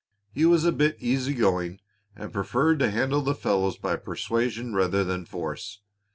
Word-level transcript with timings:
He 0.33 0.45
was 0.47 0.65
a 0.65 0.71
bit 0.71 0.97
easy 0.99 1.35
going, 1.35 1.79
and 2.15 2.33
preferred 2.33 2.79
to 2.79 2.89
handle 2.89 3.21
the 3.21 3.35
fellows 3.35 3.77
by 3.77 3.97
persuasion 3.97 4.73
rather 4.73 5.03
than 5.03 5.25
force. 5.27 5.81